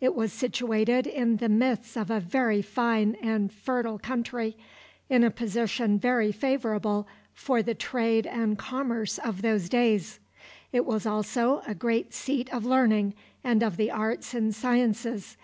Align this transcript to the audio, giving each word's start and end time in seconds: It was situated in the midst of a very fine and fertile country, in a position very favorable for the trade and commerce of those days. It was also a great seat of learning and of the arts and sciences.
It 0.00 0.14
was 0.14 0.32
situated 0.32 1.08
in 1.08 1.38
the 1.38 1.48
midst 1.48 1.96
of 1.96 2.08
a 2.08 2.20
very 2.20 2.62
fine 2.62 3.16
and 3.20 3.52
fertile 3.52 3.98
country, 3.98 4.56
in 5.10 5.24
a 5.24 5.30
position 5.32 5.98
very 5.98 6.30
favorable 6.30 7.08
for 7.34 7.64
the 7.64 7.74
trade 7.74 8.24
and 8.24 8.56
commerce 8.56 9.18
of 9.18 9.42
those 9.42 9.68
days. 9.68 10.20
It 10.70 10.86
was 10.86 11.04
also 11.04 11.62
a 11.66 11.74
great 11.74 12.14
seat 12.14 12.48
of 12.54 12.64
learning 12.64 13.14
and 13.42 13.60
of 13.60 13.76
the 13.76 13.90
arts 13.90 14.34
and 14.34 14.54
sciences. 14.54 15.36